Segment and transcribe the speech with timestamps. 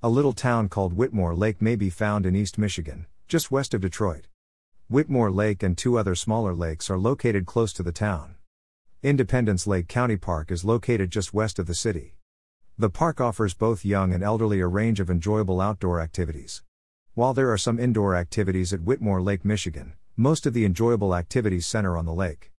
[0.00, 3.80] A little town called Whitmore Lake may be found in East Michigan, just west of
[3.80, 4.28] Detroit.
[4.88, 8.36] Whitmore Lake and two other smaller lakes are located close to the town.
[9.02, 12.14] Independence Lake County Park is located just west of the city.
[12.78, 16.62] The park offers both young and elderly a range of enjoyable outdoor activities.
[17.14, 21.66] While there are some indoor activities at Whitmore Lake, Michigan, most of the enjoyable activities
[21.66, 22.52] center on the lake.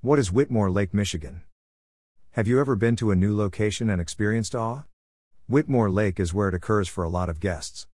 [0.00, 1.42] What is Whitmore Lake, Michigan?
[2.30, 4.84] Have you ever been to a new location and experienced awe?
[5.46, 7.86] Whitmore Lake is where it occurs for a lot of guests.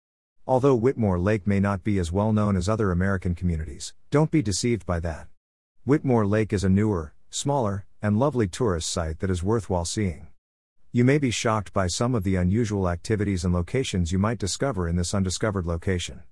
[0.46, 4.40] Although Whitmore Lake may not be as well known as other American communities, don't be
[4.40, 5.26] deceived by that.
[5.84, 10.28] Whitmore Lake is a newer, smaller, and lovely tourist site that is worthwhile seeing.
[10.92, 14.88] You may be shocked by some of the unusual activities and locations you might discover
[14.88, 16.22] in this undiscovered location.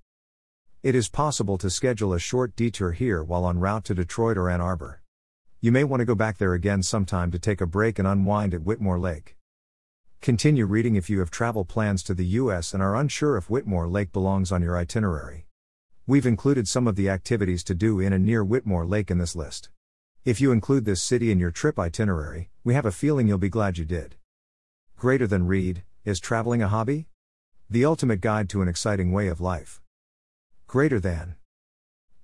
[0.83, 4.49] It is possible to schedule a short detour here while en route to Detroit or
[4.49, 5.01] Ann Arbor.
[5.59, 8.53] You may want to go back there again sometime to take a break and unwind
[8.53, 9.35] at Whitmore Lake.
[10.21, 12.73] Continue reading if you have travel plans to the U.S.
[12.73, 15.45] and are unsure if Whitmore Lake belongs on your itinerary.
[16.05, 19.33] We've included some of the activities to do in and near Whitmore Lake in this
[19.33, 19.69] list.
[20.25, 23.47] If you include this city in your trip itinerary, we have a feeling you'll be
[23.47, 24.17] glad you did.
[24.97, 27.07] Greater than read, is traveling a hobby?
[27.69, 29.79] The ultimate guide to an exciting way of life.
[30.67, 31.37] Greater than.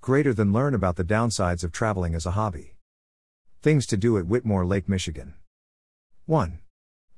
[0.02, 2.76] Greater than learn about the downsides of traveling as a hobby.
[3.62, 5.36] Things to do at Whitmore Lake, Michigan.
[6.26, 6.60] 1.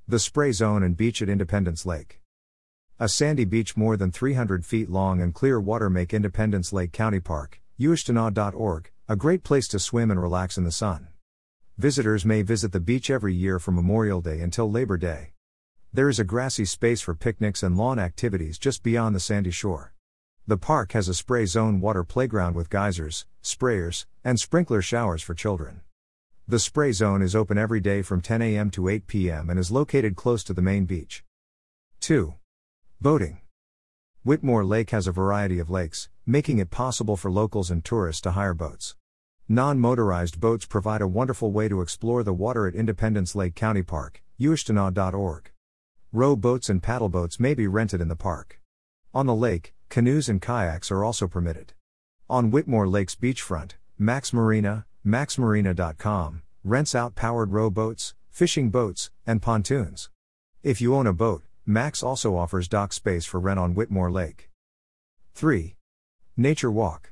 [0.10, 2.22] The Spray Zone and Beach at Independence Lake.
[2.98, 7.20] A sandy beach more than 300 feet long and clear water make Independence Lake County
[7.20, 11.10] Park, washtenaw.org, a great place to swim and relax in the sun.
[11.78, 15.34] Visitors may visit the beach every year from Memorial Day until Labor Day.
[15.92, 19.94] There is a grassy space for picnics and lawn activities just beyond the sandy shore.
[20.48, 25.34] The park has a spray zone water playground with geysers, sprayers, and sprinkler showers for
[25.34, 25.82] children.
[26.50, 28.70] The spray zone is open every day from 10 a.m.
[28.72, 29.50] to 8 p.m.
[29.50, 31.26] and is located close to the main beach.
[32.00, 32.36] 2.
[33.02, 33.42] Boating.
[34.24, 38.32] Whitmore Lake has a variety of lakes, making it possible for locals and tourists to
[38.32, 38.96] hire boats.
[39.50, 43.84] Non motorized boats provide a wonderful way to explore the water at Independence Lake County
[43.84, 45.52] Park, washtenaw.org.
[46.14, 48.62] Row boats and paddle boats may be rented in the park.
[49.14, 51.74] On the lake, canoes and kayaks are also permitted.
[52.30, 60.10] On Whitmore Lake's beachfront, Max Marina, maxmarina.com, rents out powered rowboats, fishing boats, and pontoons.
[60.64, 64.50] If you own a boat, Max also offers dock space for rent on Whitmore Lake.
[65.34, 65.76] 3.
[66.36, 67.12] Nature Walk.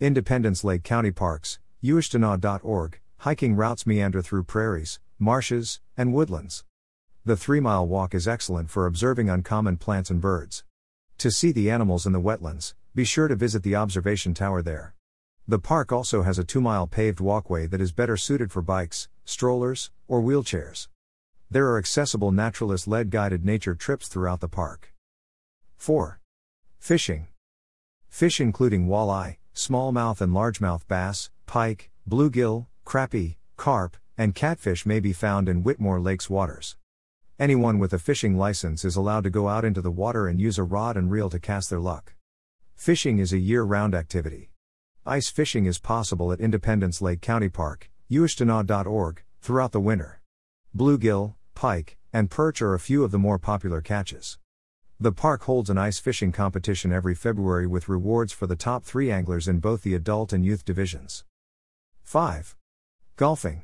[0.00, 6.64] Independence Lake County Parks, washtenaw.org, hiking routes meander through prairies, marshes, and woodlands.
[7.24, 10.64] The three mile walk is excellent for observing uncommon plants and birds.
[11.18, 14.95] To see the animals in the wetlands, be sure to visit the observation tower there.
[15.48, 19.08] The park also has a 2 mile paved walkway that is better suited for bikes,
[19.24, 20.88] strollers, or wheelchairs.
[21.48, 24.92] There are accessible naturalist led guided nature trips throughout the park.
[25.76, 26.18] 4.
[26.80, 27.28] Fishing.
[28.08, 35.12] Fish including walleye, smallmouth and largemouth bass, pike, bluegill, crappie, carp, and catfish may be
[35.12, 36.76] found in Whitmore Lake's waters.
[37.38, 40.58] Anyone with a fishing license is allowed to go out into the water and use
[40.58, 42.14] a rod and reel to cast their luck.
[42.74, 44.50] Fishing is a year round activity.
[45.08, 50.20] Ice fishing is possible at Independence Lake County Park, washtenaw.org, throughout the winter.
[50.76, 54.36] Bluegill, pike, and perch are a few of the more popular catches.
[54.98, 59.12] The park holds an ice fishing competition every February with rewards for the top three
[59.12, 61.22] anglers in both the adult and youth divisions.
[62.02, 62.56] 5.
[63.14, 63.62] Golfing.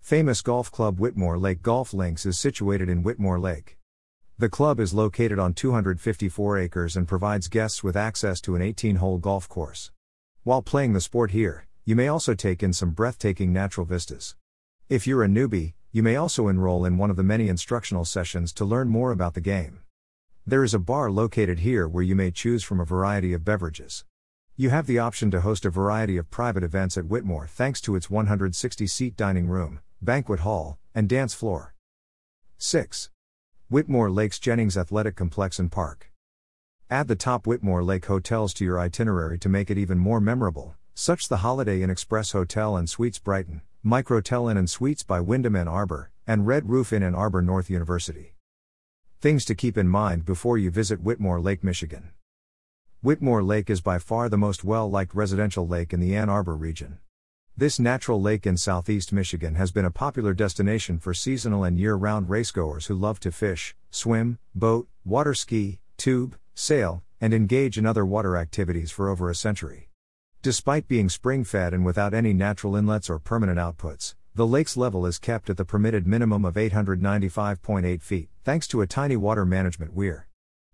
[0.00, 3.76] Famous golf club Whitmore Lake Golf Links is situated in Whitmore Lake.
[4.38, 8.96] The club is located on 254 acres and provides guests with access to an 18
[8.96, 9.90] hole golf course.
[10.44, 14.36] While playing the sport here, you may also take in some breathtaking natural vistas.
[14.90, 18.52] If you're a newbie, you may also enroll in one of the many instructional sessions
[18.54, 19.80] to learn more about the game.
[20.46, 24.04] There is a bar located here where you may choose from a variety of beverages.
[24.54, 27.96] You have the option to host a variety of private events at Whitmore thanks to
[27.96, 31.74] its 160 seat dining room, banquet hall, and dance floor.
[32.58, 33.08] 6.
[33.70, 36.10] Whitmore Lakes Jennings Athletic Complex and Park.
[36.90, 40.74] Add the top Whitmore Lake hotels to your itinerary to make it even more memorable,
[40.94, 45.56] such the Holiday Inn Express Hotel and Suites Brighton, Microtel Inn and Suites by Wyndham
[45.56, 48.34] Ann Arbor, and Red Roof Inn Ann Arbor North University.
[49.18, 52.10] Things to keep in mind before you visit Whitmore Lake, Michigan.
[53.00, 56.54] Whitmore Lake is by far the most well liked residential lake in the Ann Arbor
[56.54, 56.98] region.
[57.56, 61.94] This natural lake in southeast Michigan has been a popular destination for seasonal and year
[61.94, 67.86] round racegoers who love to fish, swim, boat, water ski, tube, sail, and engage in
[67.86, 69.90] other water activities for over a century.
[70.42, 75.06] Despite being spring fed and without any natural inlets or permanent outputs, the lake's level
[75.06, 79.94] is kept at the permitted minimum of 895.8 feet, thanks to a tiny water management
[79.94, 80.28] weir.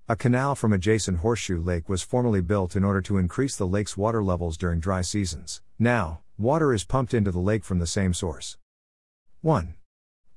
[0.09, 3.97] A canal from adjacent Horseshoe Lake was formerly built in order to increase the lake's
[3.97, 5.63] water levels during dry seasons.
[5.79, 8.57] Now, water is pumped into the lake from the same source.
[9.43, 9.75] 1.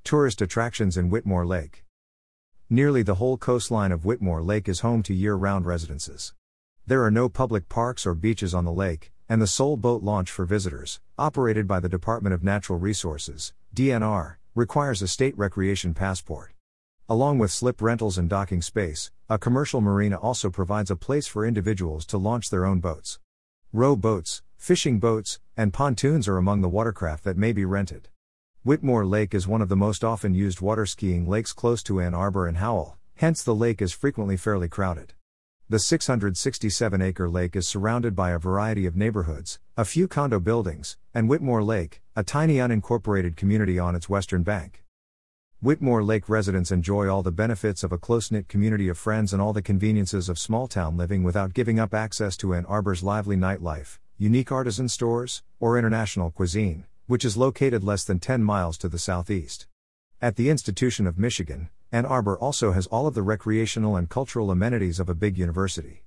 [0.03, 1.82] Tourist attractions in Whitmore Lake.
[2.69, 6.33] Nearly the whole coastline of Whitmore Lake is home to year round residences.
[6.87, 10.31] There are no public parks or beaches on the lake, and the sole boat launch
[10.31, 16.53] for visitors, operated by the Department of Natural Resources, DNR, requires a state recreation passport.
[17.09, 21.45] Along with slip rentals and docking space, a commercial marina also provides a place for
[21.45, 23.19] individuals to launch their own boats.
[23.73, 28.07] Row boats, fishing boats, and pontoons are among the watercraft that may be rented.
[28.65, 32.13] Whitmore Lake is one of the most often used water skiing lakes close to Ann
[32.13, 35.11] Arbor and Howell, hence, the lake is frequently fairly crowded.
[35.67, 40.95] The 667 acre lake is surrounded by a variety of neighborhoods, a few condo buildings,
[41.13, 44.85] and Whitmore Lake, a tiny unincorporated community on its western bank.
[45.61, 49.41] Whitmore Lake residents enjoy all the benefits of a close knit community of friends and
[49.41, 53.35] all the conveniences of small town living without giving up access to Ann Arbor's lively
[53.35, 58.87] nightlife, unique artisan stores, or international cuisine, which is located less than 10 miles to
[58.87, 59.67] the southeast.
[60.21, 64.49] At the Institution of Michigan, Ann Arbor also has all of the recreational and cultural
[64.49, 66.03] amenities of a big university.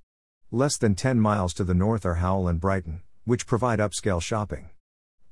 [0.51, 4.69] Less than 10 miles to the north are Howell and Brighton, which provide upscale shopping.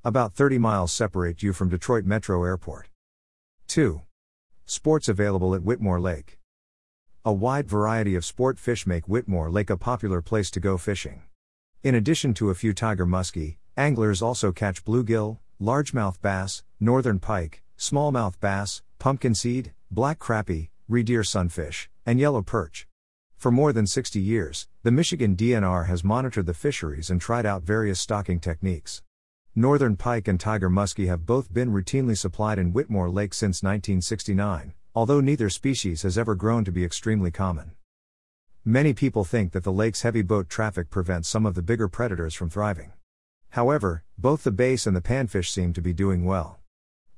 [0.04, 2.90] About 30 miles separate you from Detroit Metro Airport.
[3.68, 4.02] 2.
[4.66, 6.38] Sports available at Whitmore Lake.
[7.24, 11.24] A wide variety of sport fish make Whitmore Lake a popular place to go fishing.
[11.82, 17.62] In addition to a few tiger muskie, anglers also catch bluegill, largemouth bass, northern pike,
[17.78, 22.88] smallmouth bass, pumpkin seed, black crappie, redear sunfish, and yellow perch.
[23.38, 27.64] For more than 60 years, the Michigan DNR has monitored the fisheries and tried out
[27.64, 29.02] various stocking techniques.
[29.56, 34.74] Northern pike and tiger muskie have both been routinely supplied in Whitmore Lake since 1969,
[34.94, 37.72] although neither species has ever grown to be extremely common.
[38.66, 42.34] Many people think that the lake's heavy boat traffic prevents some of the bigger predators
[42.34, 42.92] from thriving.
[43.56, 46.60] However, both the bass and the panfish seem to be doing well.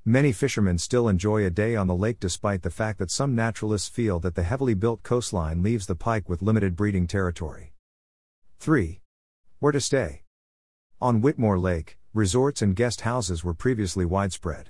[0.05, 3.89] Many fishermen still enjoy a day on the lake despite the fact that some naturalists
[3.89, 7.73] feel that the heavily built coastline leaves the pike with limited breeding territory.
[8.59, 9.01] 3.
[9.57, 10.21] Where to stay?
[11.01, 14.69] On Whitmore Lake, resorts and guest houses were previously widespread.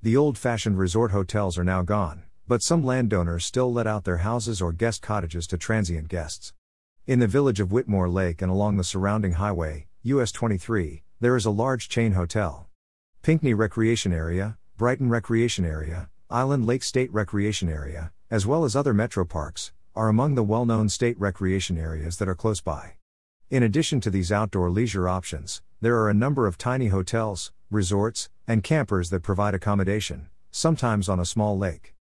[0.00, 4.24] The old fashioned resort hotels are now gone, but some landowners still let out their
[4.24, 6.54] houses or guest cottages to transient guests.
[7.06, 11.46] In the village of Whitmore Lake and along the surrounding highway, US 23, there is
[11.46, 12.66] a large chain hotel.
[13.22, 18.92] Pinckney Recreation Area, Brighton Recreation Area, Island Lake State Recreation Area, as well as other
[18.92, 22.94] metro parks, are among the well known state recreation areas that are close by.
[23.48, 28.28] In addition to these outdoor leisure options, there are a number of tiny hotels, resorts,
[28.48, 31.94] and campers that provide accommodation, sometimes on a small lake.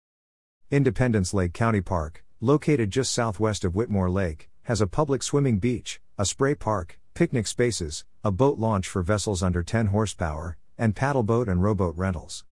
[0.71, 6.01] Independence Lake County Park, located just southwest of Whitmore Lake, has a public swimming beach,
[6.17, 11.47] a spray park, picnic spaces, a boat launch for vessels under 10 horsepower, and paddleboat
[11.47, 12.45] and rowboat rentals.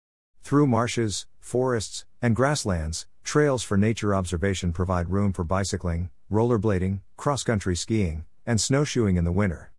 [0.43, 7.43] Through marshes, forests, and grasslands, trails for nature observation provide room for bicycling, rollerblading, cross
[7.43, 9.73] country skiing, and snowshoeing in the winter.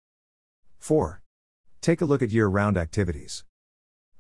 [0.80, 1.22] 4.
[1.82, 3.44] Take a look at year round activities.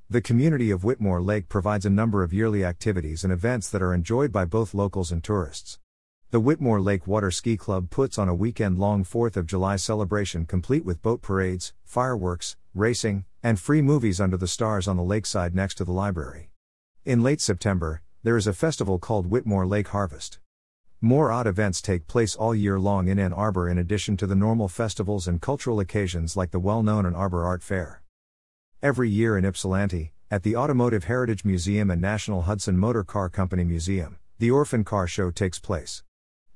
[0.09, 3.93] The community of Whitmore Lake provides a number of yearly activities and events that are
[3.93, 5.79] enjoyed by both locals and tourists.
[6.29, 10.45] The Whitmore Lake Water Ski Club puts on a weekend long 4th of July celebration
[10.45, 15.55] complete with boat parades, fireworks, racing, and free movies under the stars on the lakeside
[15.55, 16.49] next to the library.
[17.05, 20.39] In late September, there is a festival called Whitmore Lake Harvest.
[20.99, 24.35] More odd events take place all year long in Ann Arbor in addition to the
[24.35, 28.03] normal festivals and cultural occasions like the well known Ann Arbor Art Fair.
[28.83, 33.63] Every year in Ypsilanti, at the Automotive Heritage Museum and National Hudson Motor Car Company
[33.63, 36.03] Museum, the Orphan Car Show takes place.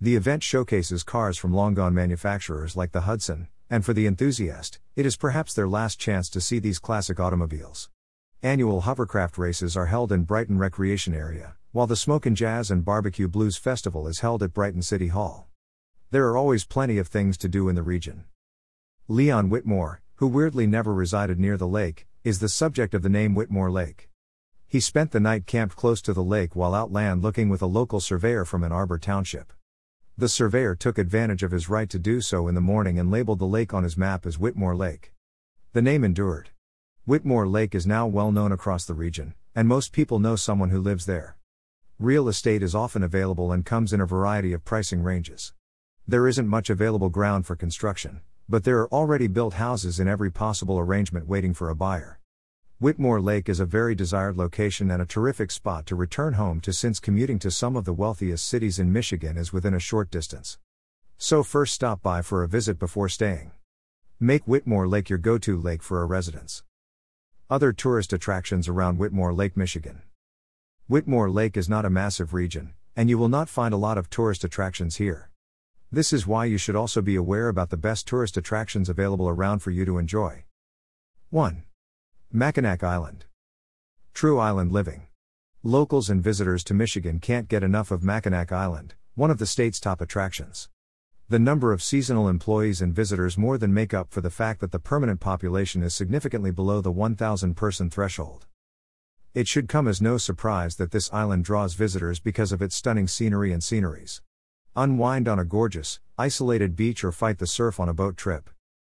[0.03, 4.79] The event showcases cars from long gone manufacturers like the Hudson, and for the enthusiast,
[4.95, 7.91] it is perhaps their last chance to see these classic automobiles.
[8.41, 13.27] Annual hovercraft races are held in Brighton Recreation Area, while the Smokin' Jazz and Barbecue
[13.27, 15.49] Blues Festival is held at Brighton City Hall.
[16.09, 18.23] There are always plenty of things to do in the region.
[19.07, 23.35] Leon Whitmore, who weirdly never resided near the lake, is the subject of the name
[23.35, 24.09] Whitmore Lake.
[24.67, 27.67] He spent the night camped close to the lake while out land looking with a
[27.67, 29.53] local surveyor from Ann Arbor Township.
[30.21, 33.39] The surveyor took advantage of his right to do so in the morning and labeled
[33.39, 35.11] the lake on his map as Whitmore Lake.
[35.73, 36.51] The name endured.
[37.05, 40.79] Whitmore Lake is now well known across the region, and most people know someone who
[40.79, 41.37] lives there.
[41.97, 45.53] Real estate is often available and comes in a variety of pricing ranges.
[46.07, 50.29] There isn't much available ground for construction, but there are already built houses in every
[50.29, 52.19] possible arrangement waiting for a buyer.
[52.81, 56.73] Whitmore Lake is a very desired location and a terrific spot to return home to
[56.73, 60.57] since commuting to some of the wealthiest cities in Michigan is within a short distance.
[61.19, 63.51] So first stop by for a visit before staying.
[64.19, 66.63] Make Whitmore Lake your go to lake for a residence.
[67.51, 70.01] Other tourist attractions around Whitmore Lake, Michigan.
[70.87, 74.09] Whitmore Lake is not a massive region, and you will not find a lot of
[74.09, 75.29] tourist attractions here.
[75.91, 79.59] This is why you should also be aware about the best tourist attractions available around
[79.59, 80.45] for you to enjoy.
[81.29, 81.61] 1.
[82.33, 83.25] Mackinac Island.
[84.13, 85.07] True island living.
[85.63, 89.81] Locals and visitors to Michigan can't get enough of Mackinac Island, one of the state's
[89.81, 90.69] top attractions.
[91.27, 94.71] The number of seasonal employees and visitors more than make up for the fact that
[94.71, 98.47] the permanent population is significantly below the 1,000 person threshold.
[99.33, 103.09] It should come as no surprise that this island draws visitors because of its stunning
[103.09, 104.21] scenery and sceneries.
[104.77, 108.49] Unwind on a gorgeous, isolated beach or fight the surf on a boat trip.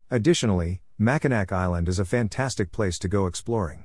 [0.09, 3.83] Additionally, Mackinac Island is a fantastic place to go exploring.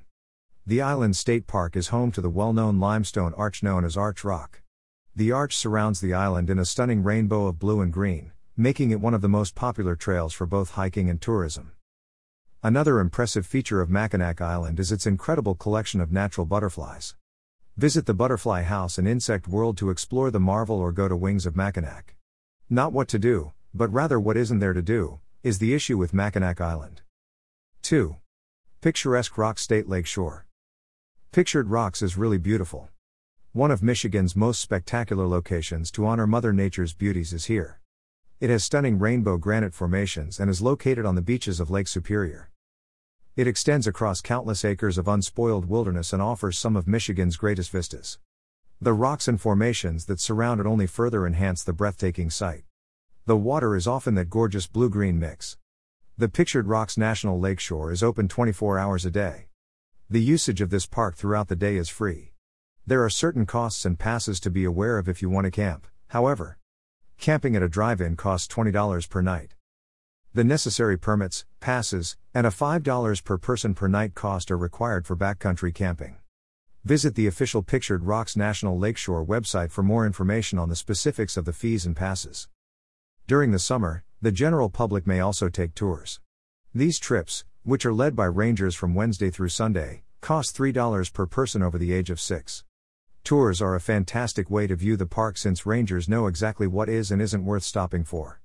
[0.68, 4.24] The island state park is home to the well known limestone arch known as Arch
[4.24, 4.62] Rock.
[5.16, 9.02] The arch surrounds the island in a stunning rainbow of blue and green, making it
[9.02, 11.72] one of the most popular trails for both hiking and tourism.
[12.62, 17.16] Another impressive feature of Mackinac Island is its incredible collection of natural butterflies.
[17.76, 21.48] Visit the Butterfly House and Insect World to explore the marvel or go to Wings
[21.48, 22.16] of Mackinac.
[22.70, 26.14] Not what to do, but rather what isn't there to do, is the issue with
[26.14, 27.02] Mackinac Island.
[27.84, 28.18] 2.
[28.82, 30.46] Picturesque Rock State Lake Shore.
[31.32, 32.90] Pictured Rocks is really beautiful.
[33.54, 37.80] One of Michigan's most spectacular locations to honor Mother Nature's beauties is here.
[38.42, 42.52] It has stunning rainbow granite formations and is located on the beaches of Lake Superior.
[43.38, 48.20] It extends across countless acres of unspoiled wilderness and offers some of Michigan's greatest vistas.
[48.82, 52.66] The rocks and formations that surround it only further enhance the breathtaking sight.
[53.30, 55.56] The water is often that gorgeous blue green mix.
[56.18, 59.50] The Pictured Rocks National Lakeshore is open 24 hours a day.
[60.10, 62.34] The usage of this park throughout the day is free.
[62.88, 65.86] There are certain costs and passes to be aware of if you want to camp,
[66.08, 66.58] however.
[67.20, 69.54] Camping at a drive in costs $20 per night.
[70.34, 75.16] The necessary permits, passes, and a $5 per person per night cost are required for
[75.16, 76.18] backcountry camping.
[76.84, 81.46] Visit the official Pictured Rocks National Lakeshore website for more information on the specifics of
[81.46, 82.48] the fees and passes.
[83.30, 86.20] During the summer, the general public may also take tours.
[86.74, 91.62] These trips, which are led by rangers from Wednesday through Sunday, cost $3 per person
[91.62, 92.64] over the age of 6.
[93.24, 97.12] Tours are a fantastic way to view the park since rangers know exactly what is
[97.12, 98.42] and isn't worth stopping for.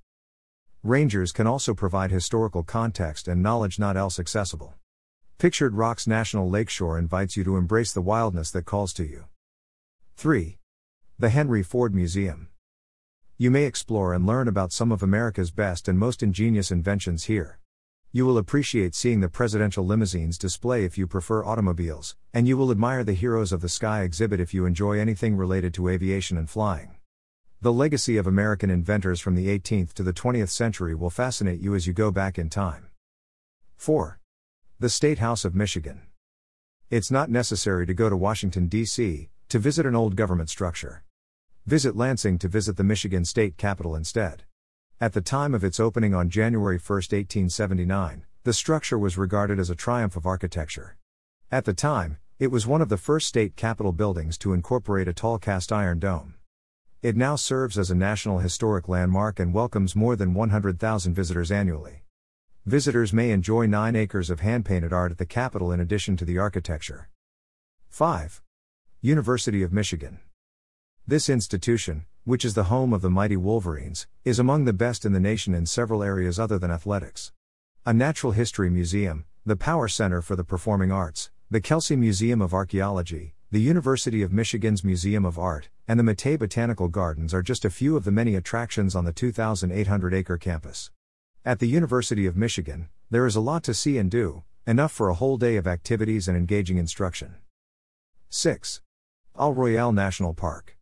[0.83, 4.75] Rangers can also provide historical context and knowledge not else accessible.
[5.39, 9.25] Pictured Rocks National Lakeshore invites you to embrace the wildness that calls to you.
[10.15, 10.59] 3.
[11.17, 12.49] The Henry Ford Museum.
[13.37, 17.59] You may explore and learn about some of America's best and most ingenious inventions here.
[18.13, 22.71] You will appreciate seeing the presidential limousines display if you prefer automobiles, and you will
[22.71, 26.49] admire the Heroes of the Sky exhibit if you enjoy anything related to aviation and
[26.49, 26.95] flying.
[27.59, 31.75] The legacy of American inventors from the 18th to the 20th century will fascinate you
[31.75, 32.87] as you go back in time.
[33.75, 34.17] 4.
[34.79, 36.03] The State House of Michigan.
[36.89, 41.03] It's not necessary to go to Washington, D.C., to visit an old government structure.
[41.67, 44.43] Visit Lansing to visit the Michigan State Capitol instead.
[45.01, 49.71] At the time of its opening on January 1, 1879, the structure was regarded as
[49.71, 50.95] a triumph of architecture.
[51.51, 55.13] At the time, it was one of the first state capitol buildings to incorporate a
[55.13, 56.35] tall cast iron dome.
[57.01, 62.03] It now serves as a National Historic Landmark and welcomes more than 100,000 visitors annually.
[62.67, 66.25] Visitors may enjoy 9 acres of hand painted art at the Capitol in addition to
[66.25, 67.09] the architecture.
[67.89, 68.43] 5.
[69.01, 70.19] University of Michigan.
[71.07, 75.13] This institution, which is the home of the mighty Wolverines, is among the best in
[75.13, 77.31] the nation in several areas other than athletics.
[77.85, 82.55] A natural history museum, the Power Center for the Performing Arts, the Kelsey Museum of
[82.55, 87.65] Archaeology, the University of Michigan's Museum of Art, and the Matthaei Botanical Gardens are just
[87.65, 90.89] a few of the many attractions on the 2,800 acre campus.
[91.45, 95.09] At the University of Michigan, there is a lot to see and do, enough for
[95.09, 97.35] a whole day of activities and engaging instruction.
[98.29, 98.81] 6.
[99.35, 100.74] Isle Royale National Park.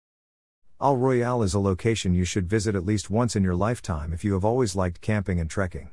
[0.84, 4.26] Isle Royale is a location you should visit at least once in your lifetime if
[4.26, 5.92] you have always liked camping and trekking.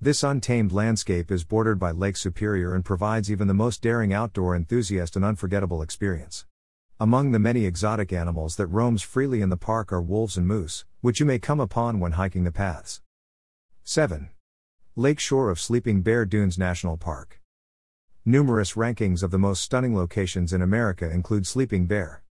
[0.00, 4.56] This untamed landscape is bordered by Lake Superior and provides even the most daring outdoor
[4.56, 6.44] enthusiast an unforgettable experience.
[6.98, 10.84] Among the many exotic animals that roams freely in the park are wolves and moose,
[11.02, 13.02] which you may come upon when hiking the paths.
[13.84, 14.30] 7.
[14.96, 17.40] Lake Shore of Sleeping Bear Dunes National Park.
[18.24, 22.24] Numerous rankings of the most stunning locations in America include Sleeping Bear.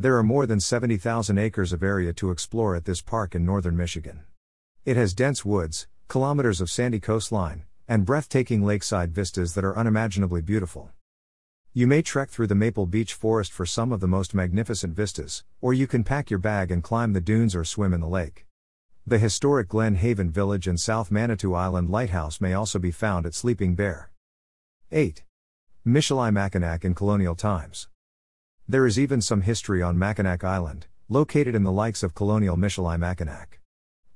[0.00, 3.76] There are more than 70,000 acres of area to explore at this park in northern
[3.76, 4.22] Michigan.
[4.86, 10.40] It has dense woods, kilometers of sandy coastline, and breathtaking lakeside vistas that are unimaginably
[10.40, 10.88] beautiful.
[11.74, 15.44] You may trek through the Maple Beech Forest for some of the most magnificent vistas,
[15.60, 18.46] or you can pack your bag and climb the dunes or swim in the lake.
[19.06, 23.34] The historic Glen Haven Village and South Manitou Island Lighthouse may also be found at
[23.34, 24.10] Sleeping Bear.
[24.90, 25.24] 8.
[25.86, 27.90] Michilimackinac in colonial times.
[28.70, 33.58] There is even some history on Mackinac Island, located in the likes of colonial Michilimackinac.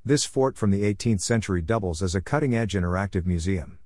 [0.04, 3.80] This fort from the 18th century doubles as a cutting edge interactive museum.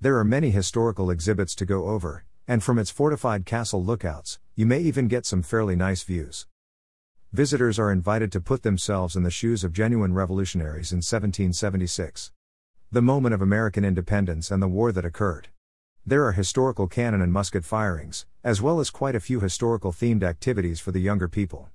[0.00, 4.66] There are many historical exhibits to go over, and from its fortified castle lookouts, you
[4.66, 6.48] may even get some fairly nice views.
[7.32, 12.32] Visitors are invited to put themselves in the shoes of genuine revolutionaries in 1776.
[12.90, 15.50] The moment of American independence and the war that occurred.
[16.06, 20.22] There are historical cannon and musket firings, as well as quite a few historical themed
[20.22, 21.68] activities for the younger people.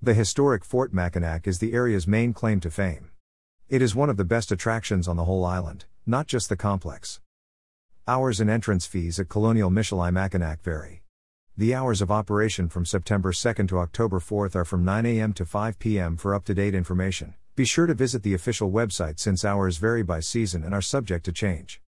[0.00, 3.10] The historic Fort Mackinac is the area's main claim to fame.
[3.68, 7.20] It is one of the best attractions on the whole island, not just the complex.
[8.06, 11.02] Hours and entrance fees at Colonial Michilimackinac vary.
[11.56, 15.32] The hours of operation from September 2 to October 4 are from 9 a.m.
[15.32, 16.16] to 5 p.m.
[16.16, 20.02] For up to date information, be sure to visit the official website since hours vary
[20.02, 21.80] by season and are subject to change.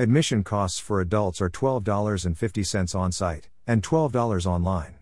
[0.00, 4.94] Admission costs for adults are $12.50 on site and $12 online.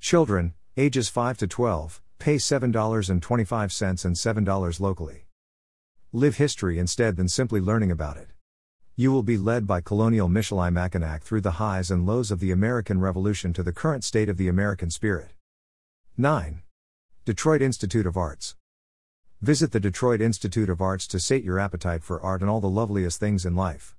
[0.00, 5.28] Children, ages 5 to 12, pay $7.25 and $7 locally.
[6.12, 8.28] Live history instead than simply learning about it.
[8.96, 13.00] You will be led by Colonial Michilimackinac through the highs and lows of the American
[13.00, 15.30] Revolution to the current state of the American spirit.
[16.18, 16.60] 9.
[17.24, 18.56] Detroit Institute of Arts.
[19.40, 22.68] Visit the Detroit Institute of Arts to sate your appetite for art and all the
[22.68, 23.96] loveliest things in life.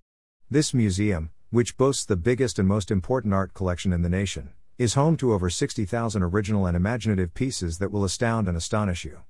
[0.51, 4.93] This museum, which boasts the biggest and most important art collection in the nation, is
[4.93, 9.21] home to over 60,000 original and imaginative pieces that will astound and astonish you.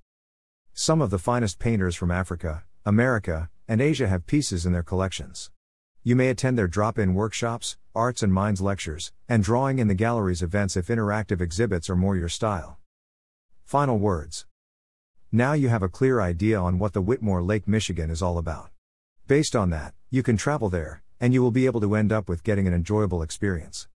[0.74, 5.52] Some of the finest painters from Africa, America, and Asia have pieces in their collections.
[6.04, 9.96] You may attend their drop in workshops, arts and minds lectures, and drawing in the
[9.96, 12.78] galleries events if interactive exhibits are more your style.
[13.64, 14.48] Final words.
[15.32, 18.70] Now you have a clear idea on what the Whitmore Lake, Michigan is all about.
[19.28, 22.30] Based on that, you can travel there, and you will be able to end up
[22.30, 23.88] with getting an enjoyable experience.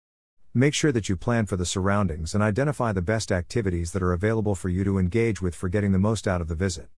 [0.53, 4.12] Make sure that you plan for the surroundings and identify the best activities that are
[4.12, 6.88] available for you to engage with for getting the most out of the visit.